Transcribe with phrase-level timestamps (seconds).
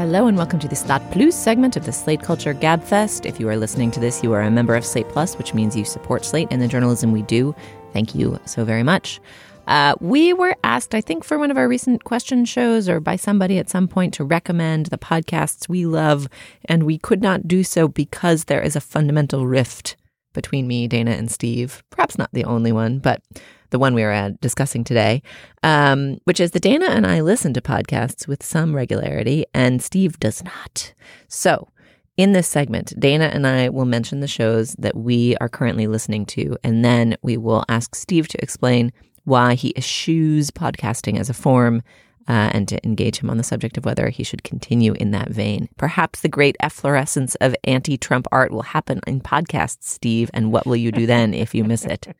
[0.00, 3.26] Hello and welcome to the Slate Plus segment of the Slate Culture Gabfest.
[3.26, 5.76] If you are listening to this, you are a member of Slate Plus, which means
[5.76, 7.54] you support Slate and the journalism we do.
[7.92, 9.20] Thank you so very much.
[9.66, 13.16] Uh, we were asked, I think, for one of our recent question shows or by
[13.16, 16.28] somebody at some point to recommend the podcasts we love,
[16.64, 19.96] and we could not do so because there is a fundamental rift
[20.32, 21.82] between me, Dana, and Steve.
[21.90, 23.22] Perhaps not the only one, but
[23.70, 25.22] the one we are uh, discussing today,
[25.62, 30.18] um, which is that Dana and I listen to podcasts with some regularity, and Steve
[30.20, 30.92] does not.
[31.28, 31.68] So,
[32.16, 36.26] in this segment, Dana and I will mention the shows that we are currently listening
[36.26, 38.92] to, and then we will ask Steve to explain
[39.24, 41.82] why he eschews podcasting as a form
[42.28, 45.30] uh, and to engage him on the subject of whether he should continue in that
[45.30, 45.68] vein.
[45.76, 50.66] Perhaps the great efflorescence of anti Trump art will happen in podcasts, Steve, and what
[50.66, 52.08] will you do then if you miss it?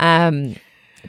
[0.00, 0.54] Um,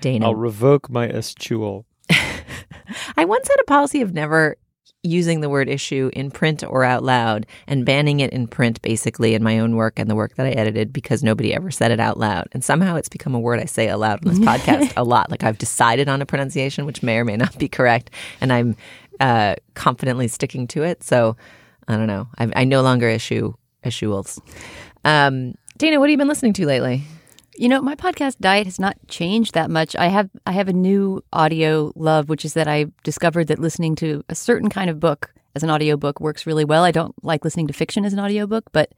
[0.02, 0.26] Dana.
[0.26, 1.86] I'll revoke my eschew.
[2.10, 4.58] I once had a policy of never
[5.04, 9.34] using the word issue in print or out loud and banning it in print basically
[9.34, 12.02] in my own work and the work that I edited because nobody ever said it
[12.02, 12.50] out loud.
[12.52, 15.32] And somehow it's become a word I say aloud on this podcast a lot.
[15.32, 18.12] Like I've decided on a pronunciation, which may or may not be correct,
[18.42, 18.76] and I'm
[19.20, 21.04] uh, confidently sticking to it.
[21.04, 21.38] So
[21.88, 22.28] I don't know.
[22.38, 23.54] I, I no longer issue
[23.86, 24.40] issuals.
[25.06, 27.04] Um, Dana, what have you been listening to lately?
[27.60, 29.94] You know, my podcast diet has not changed that much.
[29.94, 33.98] I have I have a new audio love, which is that I discovered that listening
[33.98, 36.86] to a certain kind of book as an audiobook works really well.
[36.86, 38.94] I don't like listening to fiction as an audiobook, but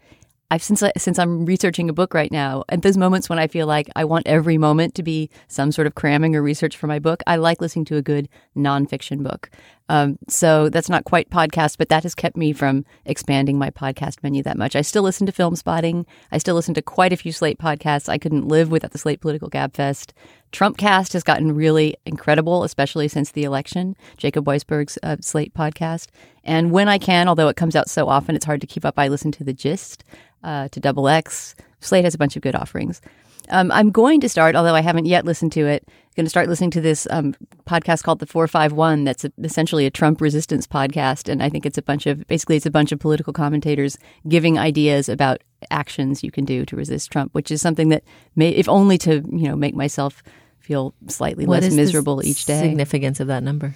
[0.52, 3.68] I've since since I'm researching a book right now, at those moments when I feel
[3.68, 7.00] like I want every moment to be some sort of cramming or research for my
[7.00, 9.50] book, I like listening to a good nonfiction book.
[9.88, 14.24] Um, so that's not quite podcast, but that has kept me from expanding my podcast
[14.24, 14.76] menu that much.
[14.76, 16.06] I still listen to Film Spotting.
[16.32, 18.08] I still listen to quite a few Slate podcasts.
[18.08, 20.12] I couldn't live without the Slate Political Gabfest.
[20.52, 23.96] Trumpcast has gotten really incredible, especially since the election.
[24.18, 26.08] Jacob Weisberg's uh, Slate podcast,
[26.44, 28.96] and when I can, although it comes out so often, it's hard to keep up.
[28.98, 30.04] I listen to the Gist
[30.44, 31.56] uh, to Double X.
[31.80, 33.02] Slate has a bunch of good offerings.
[33.50, 36.48] Um, I'm going to start, although I haven't yet listened to it, going to start
[36.48, 37.34] listening to this um,
[37.66, 41.30] podcast called The 451 that's a, essentially a Trump resistance podcast.
[41.30, 43.98] And I think it's a bunch of, basically, it's a bunch of political commentators
[44.28, 48.04] giving ideas about actions you can do to resist Trump, which is something that
[48.36, 50.22] may, if only to, you know, make myself
[50.60, 52.62] feel slightly What less is miserable each day.
[52.62, 53.76] Significance of that number.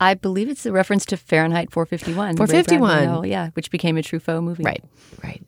[0.00, 2.36] I believe it's a reference to Fahrenheit 451.
[2.36, 2.78] 451.
[2.78, 4.62] Bradbury novel, yeah, which became a Truffaut movie.
[4.62, 4.84] Right,
[5.24, 5.42] right.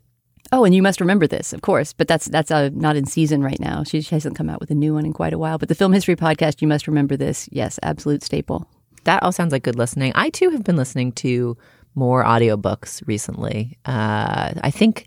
[0.52, 3.42] Oh, and you must remember this, of course, but that's that's uh, not in season
[3.42, 3.84] right now.
[3.84, 5.58] She, she hasn't come out with a new one in quite a while.
[5.58, 7.48] But the Film History Podcast, you must remember this.
[7.52, 8.68] Yes, absolute staple.
[9.04, 10.12] That all sounds like good listening.
[10.14, 11.56] I too have been listening to
[11.94, 13.78] more audiobooks recently.
[13.84, 15.06] Uh, I think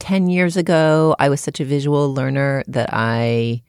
[0.00, 3.62] 10 years ago, I was such a visual learner that I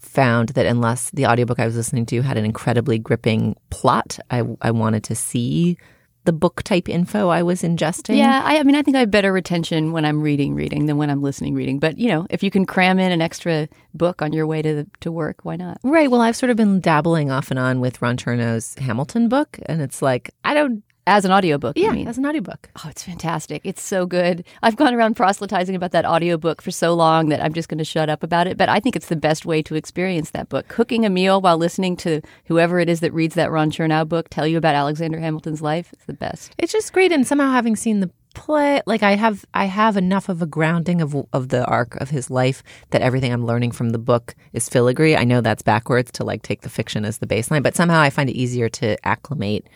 [0.00, 4.42] found that unless the audiobook I was listening to had an incredibly gripping plot, I,
[4.60, 5.76] I wanted to see
[6.24, 8.16] the book type info I was ingesting.
[8.16, 10.96] Yeah, I, I mean, I think I have better retention when I'm reading reading than
[10.96, 11.78] when I'm listening reading.
[11.78, 14.84] But you know, if you can cram in an extra book on your way to
[15.00, 15.78] to work, why not?
[15.82, 16.10] Right.
[16.10, 19.80] Well, I've sort of been dabbling off and on with Ron Chernow's Hamilton book, and
[19.80, 22.70] it's like, I don't, As an audiobook, yeah, as an audiobook.
[22.76, 23.62] Oh, it's fantastic.
[23.64, 24.44] It's so good.
[24.62, 27.84] I've gone around proselytizing about that audiobook for so long that I'm just going to
[27.84, 28.56] shut up about it.
[28.56, 30.68] But I think it's the best way to experience that book.
[30.68, 34.28] Cooking a meal while listening to whoever it is that reads that Ron Chernow book
[34.28, 35.92] tell you about Alexander Hamilton's life.
[35.92, 36.54] It's the best.
[36.58, 40.28] It's just great, and somehow having seen the play, like I have, I have enough
[40.28, 43.90] of a grounding of of the arc of his life that everything I'm learning from
[43.90, 45.16] the book is filigree.
[45.16, 48.10] I know that's backwards to like take the fiction as the baseline, but somehow I
[48.10, 49.66] find it easier to acclimate.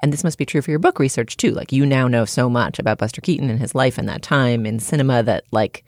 [0.00, 1.52] And this must be true for your book research too.
[1.52, 4.66] Like you now know so much about Buster Keaton and his life and that time
[4.66, 5.84] in cinema that like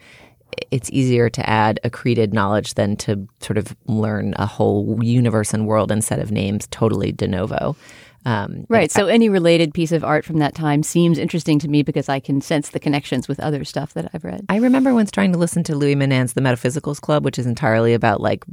[0.70, 5.66] it's easier to add accreted knowledge than to sort of learn a whole universe and
[5.66, 7.76] world and set of names totally de novo.
[8.24, 8.90] Um, Right.
[8.90, 12.20] So any related piece of art from that time seems interesting to me because I
[12.20, 14.44] can sense the connections with other stuff that I've read.
[14.48, 17.94] I remember once trying to listen to Louis Menand's The Metaphysicals Club, which is entirely
[17.94, 18.44] about like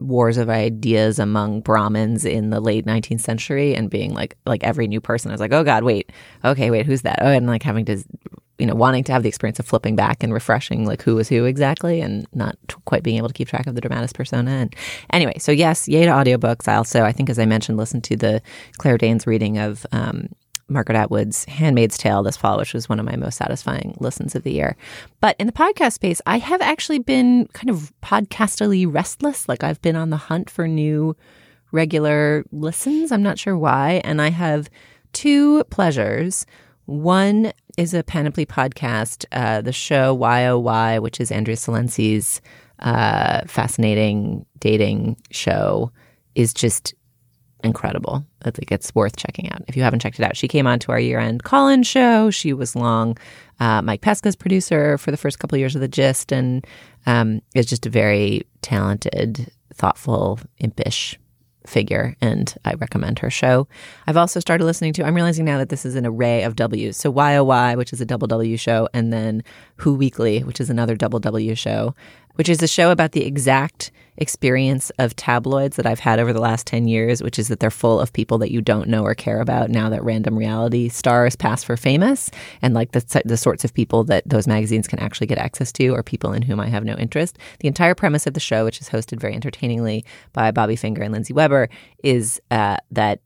[0.00, 4.88] wars of ideas among Brahmins in the late 19th century, and being like, like every
[4.88, 6.12] new person, I was like, oh God, wait,
[6.44, 7.18] okay, wait, who's that?
[7.22, 8.02] Oh, and like having to,
[8.58, 11.28] you know, wanting to have the experience of flipping back and refreshing like who was
[11.28, 14.50] who exactly, and not t- quite being able to keep track of the dramatis persona.
[14.50, 14.74] And
[15.10, 16.68] anyway, so yes, yay to audiobooks.
[16.68, 18.42] I also, I think, as I mentioned, listened to the
[18.78, 19.86] Claire Danes reading of.
[19.92, 20.28] Um,
[20.66, 24.44] Margaret Atwood's Handmaid's Tale this fall, which was one of my most satisfying listens of
[24.44, 24.76] the year.
[25.20, 29.46] But in the podcast space, I have actually been kind of podcastily restless.
[29.46, 31.16] Like I've been on the hunt for new
[31.70, 33.12] regular listens.
[33.12, 34.00] I'm not sure why.
[34.04, 34.70] And I have
[35.12, 36.46] two pleasures.
[36.86, 42.40] One is a Panoply podcast, uh, the show YOY, which is Andrea Silenzi's
[42.80, 45.90] uh, fascinating dating show,
[46.34, 46.94] is just
[47.62, 48.24] incredible.
[48.42, 50.36] I think it's worth checking out if you haven't checked it out.
[50.36, 52.30] She came on to our year end call in show.
[52.30, 53.16] She was long
[53.58, 56.66] uh, Mike Pesca's producer for the first couple of years of The Gist and
[57.06, 61.18] um, is just a very talented, thoughtful, impish
[61.66, 63.66] figure, and I recommend her show.
[64.06, 66.96] I've also started listening to, I'm realizing now that this is an array of W's.
[66.96, 69.42] So YOY, which is a double W show, and then
[69.76, 71.94] Who Weekly, which is another double W show,
[72.34, 76.40] which is a show about the exact experience of tabloids that I've had over the
[76.40, 79.14] last 10 years, which is that they're full of people that you don't know or
[79.14, 82.30] care about now that random reality stars pass for famous.
[82.62, 85.94] And like the, the sorts of people that those magazines can actually get access to
[85.94, 87.38] are people in whom I have no interest.
[87.60, 91.12] The entire premise of the show, which is hosted very entertainingly by Bobby Finger and
[91.12, 91.68] Lindsey Weber,
[92.02, 93.20] is uh, that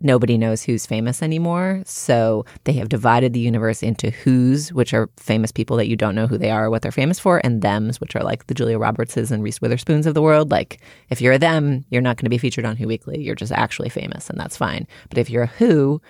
[0.00, 1.82] nobody knows who's famous anymore.
[1.84, 6.14] So they have divided the universe into who's, which are famous people that you don't
[6.14, 8.54] know who they are or what they're famous for, and them's, which are like the
[8.54, 10.50] Julia Robertses and Reese Witherspoons of the world.
[10.50, 10.80] Like
[11.10, 13.22] if you're a them, you're not going to be featured on Who Weekly.
[13.22, 14.86] You're just actually famous, and that's fine.
[15.08, 16.00] But if you're a who,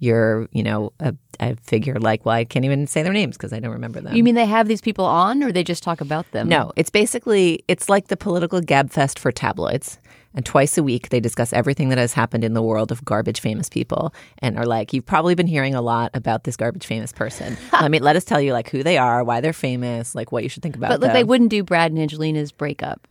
[0.00, 3.52] you're, you know, a, a figure like, well, I can't even say their names because
[3.52, 4.16] I don't remember them.
[4.16, 6.48] You mean they have these people on, or they just talk about them?
[6.48, 9.98] No, it's basically it's like the political gabfest for tabloids.
[10.34, 13.40] And twice a week, they discuss everything that has happened in the world of garbage
[13.40, 17.12] famous people and are like, you've probably been hearing a lot about this garbage famous
[17.12, 17.56] person.
[17.72, 20.42] let me let us tell you like who they are, why they're famous, like what
[20.44, 20.90] you should think about.
[20.90, 21.14] But look, them.
[21.14, 23.08] they wouldn't do Brad and Angelina's breakup.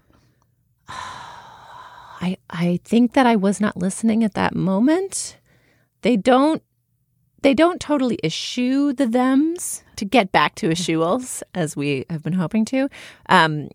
[0.88, 5.38] I I think that I was not listening at that moment.
[6.02, 6.64] They don't
[7.42, 12.34] they don't totally eschew the thems to get back to eschewals as we have been
[12.34, 12.90] hoping to.
[13.28, 13.70] Um,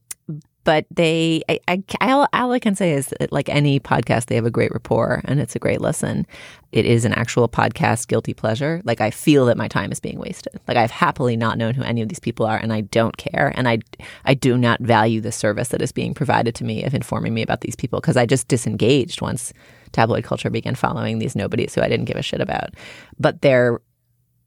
[0.65, 4.35] but they, I, I, all, all I can say is that, like any podcast, they
[4.35, 6.27] have a great rapport and it's a great listen.
[6.73, 8.81] It is an actual podcast guilty pleasure.
[8.85, 10.59] Like I feel that my time is being wasted.
[10.67, 13.53] Like I've happily not known who any of these people are and I don't care.
[13.55, 13.79] And I,
[14.25, 17.43] I do not value the service that is being provided to me of informing me
[17.43, 19.53] about these people because I just disengaged once
[19.93, 22.71] tabloid culture began following these nobodies who I didn't give a shit about.
[23.19, 23.81] But their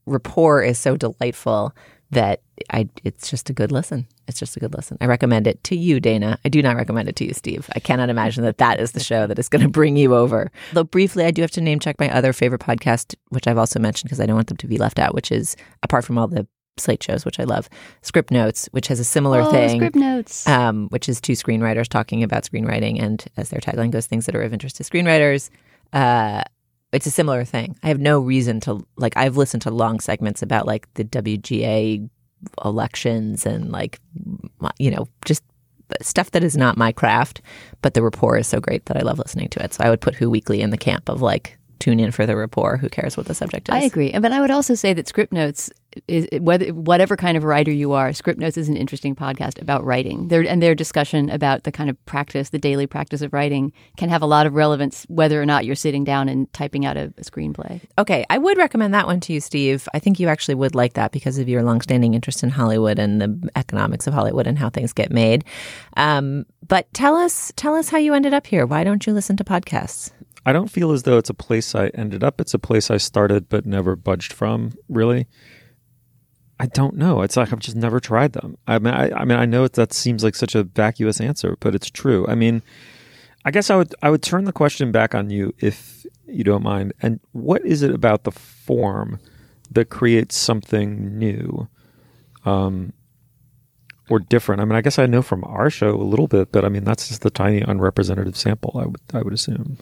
[0.06, 1.74] rapport is so delightful
[2.10, 2.40] that
[2.70, 4.06] I it's just a good listen.
[4.26, 4.98] It's just a good listen.
[5.00, 6.38] I recommend it to you, Dana.
[6.44, 7.68] I do not recommend it to you, Steve.
[7.74, 10.50] I cannot imagine that that is the show that is going to bring you over.
[10.72, 13.78] Though briefly, I do have to name check my other favorite podcast, which I've also
[13.78, 15.14] mentioned because I don't want them to be left out.
[15.14, 16.46] Which is apart from all the
[16.80, 17.68] Slate shows, which I love,
[18.02, 19.80] Script Notes, which has a similar oh, thing.
[19.80, 24.06] Script Notes, um, which is two screenwriters talking about screenwriting, and as their tagline goes,
[24.06, 25.50] things that are of interest to screenwriters.
[25.92, 26.42] Uh,
[26.92, 27.76] it's a similar thing.
[27.82, 29.16] I have no reason to like.
[29.16, 32.08] I've listened to long segments about like the WGA
[32.64, 34.00] elections and like
[34.78, 35.42] you know just
[36.02, 37.42] stuff that is not my craft,
[37.82, 39.74] but the rapport is so great that I love listening to it.
[39.74, 42.36] So I would put Who Weekly in the camp of like tune in for the
[42.36, 42.76] rapport.
[42.76, 43.74] Who cares what the subject is?
[43.74, 45.70] I agree, but I would also say that Script Notes
[46.06, 49.84] is whether whatever kind of writer you are, Script Notes is an interesting podcast about
[49.84, 50.28] writing.
[50.28, 54.08] Their and their discussion about the kind of practice, the daily practice of writing, can
[54.08, 57.12] have a lot of relevance whether or not you're sitting down and typing out a,
[57.18, 57.80] a screenplay.
[57.98, 59.88] Okay, I would recommend that one to you, Steve.
[59.94, 63.20] I think you actually would like that because of your longstanding interest in Hollywood and
[63.20, 65.44] the economics of Hollywood and how things get made.
[65.96, 68.66] Um, but tell us, tell us how you ended up here.
[68.66, 70.10] Why don't you listen to podcasts?
[70.46, 72.40] I don't feel as though it's a place I ended up.
[72.40, 75.26] It's a place I started but never budged from, really.
[76.60, 77.22] I don't know.
[77.22, 78.56] It's like I've just never tried them.
[78.66, 81.74] I mean, I, I mean, I know that seems like such a vacuous answer, but
[81.74, 82.26] it's true.
[82.26, 82.62] I mean,
[83.44, 86.62] I guess I would I would turn the question back on you if you don't
[86.62, 86.92] mind.
[87.00, 89.20] And what is it about the form
[89.70, 91.68] that creates something new,
[92.44, 92.92] um,
[94.10, 94.60] or different?
[94.60, 96.84] I mean, I guess I know from our show a little bit, but I mean,
[96.84, 98.72] that's just the tiny unrepresentative sample.
[98.74, 99.78] I would I would assume.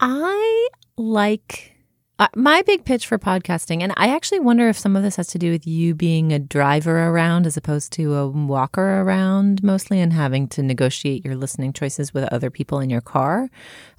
[0.00, 1.76] I like
[2.18, 5.28] uh, my big pitch for podcasting, and I actually wonder if some of this has
[5.28, 10.00] to do with you being a driver around as opposed to a walker around mostly
[10.00, 13.50] and having to negotiate your listening choices with other people in your car.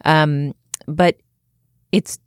[0.03, 0.55] Um,
[0.87, 1.17] but
[1.91, 2.19] it's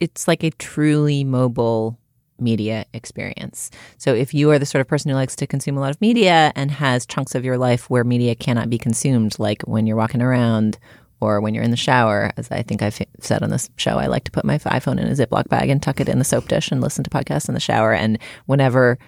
[0.00, 1.98] it's like a truly mobile
[2.40, 3.70] media experience.
[3.96, 6.00] So if you are the sort of person who likes to consume a lot of
[6.00, 9.96] media and has chunks of your life where media cannot be consumed, like when you're
[9.96, 10.78] walking around
[11.24, 14.06] or when you're in the shower, as I think I've said on this show, I
[14.06, 16.48] like to put my iPhone in a Ziploc bag and tuck it in the soap
[16.48, 17.92] dish and listen to podcasts in the shower.
[17.92, 18.98] And whenever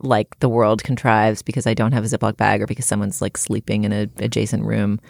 [0.00, 3.36] like the world contrives because I don't have a Ziploc bag or because someone's like
[3.36, 5.00] sleeping in an adjacent room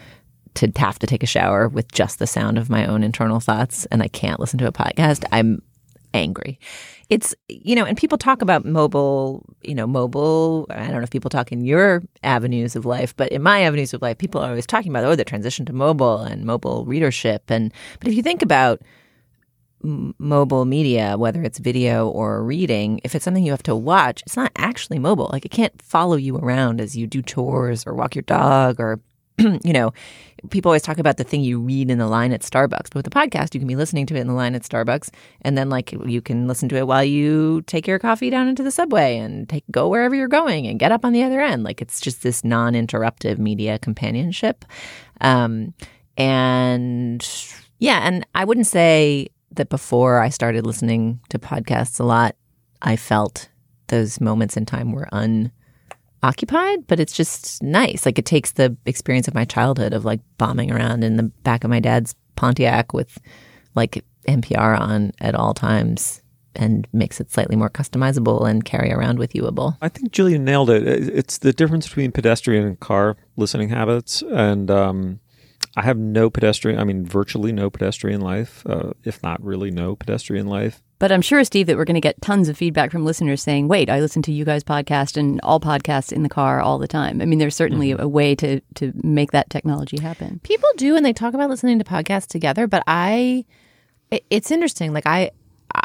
[0.55, 3.87] to have to take a shower with just the sound of my own internal thoughts
[3.87, 5.63] and I can't listen to a podcast, I'm
[6.15, 6.59] angry.
[7.09, 10.67] It's, you know, and people talk about mobile, you know, mobile.
[10.71, 13.95] I don't know if people talk in your avenues of life, but in my avenues
[13.95, 17.51] of life, people are always talking about, oh, the transition to mobile and mobile readership.
[17.51, 18.83] And, but if you think about
[19.83, 24.37] mobile media, whether it's video or reading, if it's something you have to watch, it's
[24.37, 25.31] not actually mobile.
[25.33, 29.01] Like it can't follow you around as you do chores or walk your dog or
[29.65, 29.93] you know,
[30.51, 33.05] people always talk about the thing you read in the line at Starbucks, but with
[33.05, 35.11] the podcast, you can be listening to it in the line at Starbucks,
[35.43, 38.63] and then like you can listen to it while you take your coffee down into
[38.63, 41.63] the subway and take go wherever you're going and get up on the other end.
[41.63, 44.65] Like it's just this non-interruptive media companionship,
[45.21, 45.75] um,
[46.17, 47.27] and
[47.79, 52.37] yeah, and I wouldn't say that before I started listening to podcasts a lot,
[52.83, 53.49] I felt
[53.89, 55.09] those moments in time were
[56.23, 58.07] unoccupied, but it's just nice.
[58.07, 61.65] Like it takes the experience of my childhood of like bombing around in the back
[61.65, 63.19] of my dad's Pontiac with
[63.75, 66.23] like NPR on at all times
[66.55, 69.77] and makes it slightly more customizable and carry around with youable.
[69.81, 70.87] I think Julia nailed it.
[70.87, 74.23] It's the difference between pedestrian and car listening habits.
[74.23, 75.21] And um,
[75.77, 79.95] I have no pedestrian, I mean, virtually no pedestrian life, uh, if not really no
[79.95, 80.83] pedestrian life.
[80.99, 83.69] But I'm sure, Steve, that we're going to get tons of feedback from listeners saying,
[83.69, 86.89] wait, I listen to you guys' podcast and all podcasts in the car all the
[86.89, 87.23] time.
[87.23, 88.03] I mean, there's certainly mm-hmm.
[88.03, 90.41] a way to, to make that technology happen.
[90.43, 93.45] People do, and they talk about listening to podcasts together, but I,
[94.11, 94.93] it, it's interesting.
[94.93, 95.31] Like, I,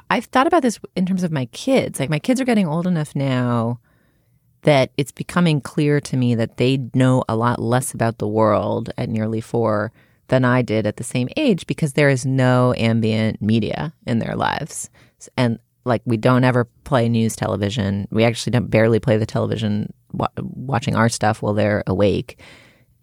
[0.09, 1.99] I've thought about this in terms of my kids.
[1.99, 3.79] Like, my kids are getting old enough now
[4.63, 8.89] that it's becoming clear to me that they know a lot less about the world
[8.97, 9.91] at nearly four
[10.27, 14.35] than I did at the same age because there is no ambient media in their
[14.35, 14.89] lives.
[15.37, 18.07] And like we don't ever play news television.
[18.11, 22.39] We actually don't barely play the television wa- watching our stuff while they're awake.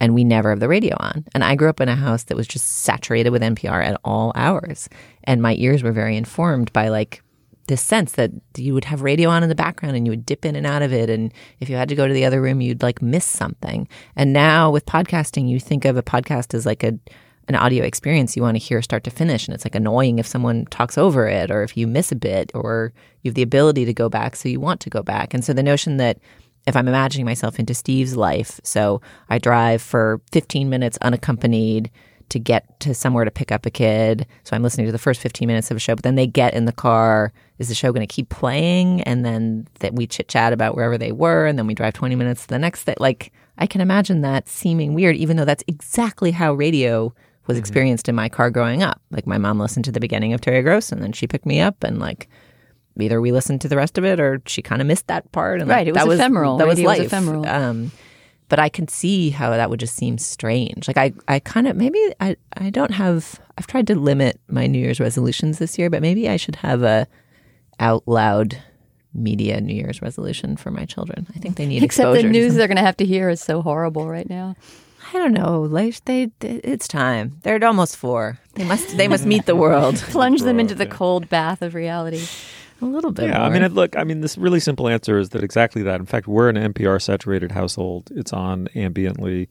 [0.03, 1.27] And we never have the radio on.
[1.35, 4.33] And I grew up in a house that was just saturated with NPR at all
[4.35, 4.89] hours.
[5.25, 7.23] And my ears were very informed by like
[7.71, 10.45] this sense that you would have radio on in the background and you would dip
[10.45, 11.09] in and out of it.
[11.09, 13.89] And if you had to go to the other room, you'd like miss something.
[14.17, 16.99] And now with podcasting, you think of a podcast as like a
[17.49, 19.49] an audio experience you want to hear start to finish.
[19.49, 22.53] And it's like annoying if someone talks over it or if you miss a bit
[22.55, 24.37] or you have the ability to go back.
[24.37, 25.35] So you want to go back.
[25.35, 26.19] And so the notion that
[26.67, 29.01] if I'm imagining myself into Steve's life, so
[29.31, 31.91] I drive for 15 minutes unaccompanied
[32.31, 34.27] to get to somewhere to pick up a kid.
[34.45, 36.55] So I'm listening to the first 15 minutes of a show, but then they get
[36.55, 37.33] in the car.
[37.59, 39.03] Is the show going to keep playing?
[39.03, 41.47] And then that we chit chat about wherever they were.
[41.47, 42.97] And then we drive 20 minutes to the next thing.
[42.99, 47.13] Like, I can imagine that seeming weird, even though that's exactly how radio
[47.47, 47.59] was mm-hmm.
[47.59, 49.01] experienced in my car growing up.
[49.11, 51.61] Like, my mom listened to the beginning of Terry Gross and then she picked me
[51.61, 52.29] up and like,
[52.99, 55.61] either we listened to the rest of it or she kind of missed that part.
[55.61, 56.59] And right, it was that ephemeral.
[56.59, 56.99] that radio was life.
[56.99, 57.47] Was ephemeral.
[57.47, 57.93] Um,
[58.51, 60.87] but I can see how that would just seem strange.
[60.89, 63.41] Like I, I kind of maybe I, I don't have.
[63.57, 66.83] I've tried to limit my New Year's resolutions this year, but maybe I should have
[66.83, 67.07] a
[67.79, 68.61] out loud
[69.15, 71.27] media New Year's resolution for my children.
[71.35, 72.27] I think they need Except exposure.
[72.27, 74.57] the news they're going to have to hear is so horrible right now.
[75.13, 75.63] I don't know.
[75.63, 77.39] Like they, it's time.
[77.43, 78.39] They're at almost four.
[78.55, 78.97] They must.
[78.97, 79.97] They must meet the world.
[80.11, 82.27] Plunge them into the cold bath of reality.
[82.83, 83.29] A little bit.
[83.29, 83.47] Yeah, more.
[83.47, 86.01] I mean, look, I mean, this really simple answer is that exactly that.
[86.01, 88.11] In fact, we're an NPR saturated household.
[88.15, 89.49] It's on ambiently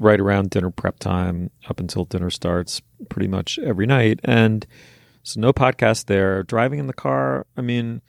[0.00, 4.20] right around dinner prep time up until dinner starts pretty much every night.
[4.24, 4.66] And
[5.22, 6.42] so no podcast there.
[6.42, 8.02] Driving in the car, I mean,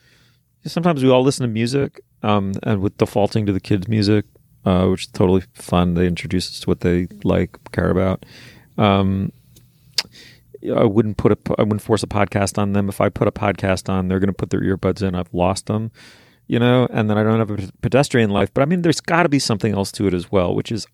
[0.65, 4.25] sometimes we all listen to music um, and with defaulting to the kids' music,
[4.65, 5.94] uh, which is totally fun.
[5.94, 8.25] They introduce us to what they like, care about.
[8.77, 9.32] Um,
[10.72, 12.89] I wouldn't put a I wouldn't force a podcast on them.
[12.89, 15.15] If I put a podcast on, they're going to put their earbuds in.
[15.15, 15.91] I've lost them,
[16.48, 18.53] you know, and then I don't have a pedestrian life.
[18.53, 20.88] But I mean, there's got to be something else to it as well, which is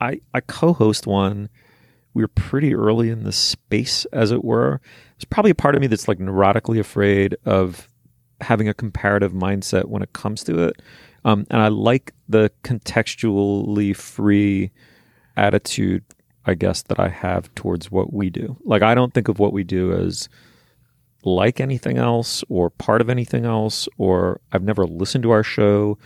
[0.00, 1.48] I I co-host one.
[2.14, 4.80] We are pretty early in the space, as it were.
[5.16, 7.90] There's probably a part of me that's like neurotically afraid of
[8.40, 10.80] having a comparative mindset when it comes to it,
[11.24, 14.70] um, and I like the contextually free
[15.36, 16.04] attitude
[16.46, 18.56] I guess, that I have towards what we do.
[18.64, 20.28] Like, I don't think of what we do as
[21.24, 25.98] like anything else or part of anything else, or I've never listened to our show.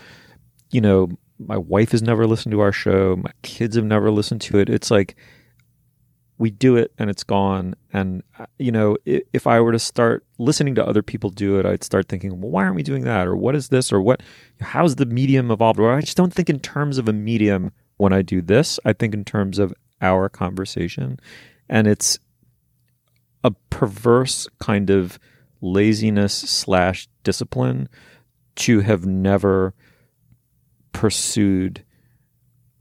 [0.71, 3.17] You know, my wife has never listened to our show.
[3.17, 4.69] My kids have never listened to it.
[4.69, 5.17] It's like
[6.39, 7.75] we do it and it's gone.
[7.93, 11.67] And, uh, you know, if I were to start listening to other people do it,
[11.67, 13.27] I'd start thinking, well, why aren't we doing that?
[13.27, 13.93] Or what is this?
[13.93, 14.23] Or what,
[14.61, 15.79] how's the medium evolved?
[15.79, 18.81] Or I just don't think in terms of a medium when I do this.
[18.87, 21.19] I think in terms of our conversation.
[21.69, 22.19] And it's
[23.45, 25.19] a perverse kind of
[25.61, 27.89] laziness slash discipline
[28.57, 29.75] to have never
[30.93, 31.85] pursued,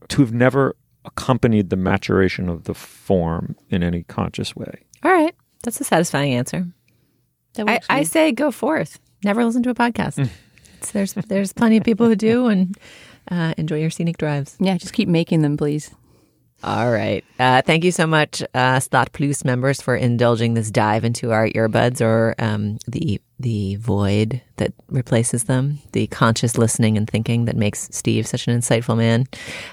[0.08, 4.84] to have never accompanied the maturation of the form in any conscious way.
[5.02, 5.34] All right.
[5.62, 6.66] That's a satisfying answer.
[7.58, 8.98] I, I, say go forth.
[9.24, 10.16] Never listen to a podcast.
[10.16, 10.30] Mm.
[10.92, 12.76] there's there's plenty of people who do, and
[13.30, 14.56] uh, enjoy your scenic drives.
[14.60, 15.90] Yeah, just keep making them, please.
[16.62, 17.24] All right.
[17.38, 21.48] Uh, thank you so much, uh, Slate Plus members, for indulging this dive into our
[21.48, 27.56] earbuds or um, the the void that replaces them, the conscious listening and thinking that
[27.56, 29.26] makes Steve such an insightful man.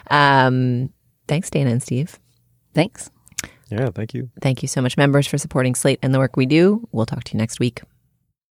[0.09, 0.89] Um,
[1.27, 2.19] Thanks, Dana and Steve.
[2.73, 3.11] Thanks.
[3.69, 4.29] Yeah, thank you.
[4.41, 6.87] Thank you so much, members, for supporting Slate and the work we do.
[6.91, 7.81] We'll talk to you next week.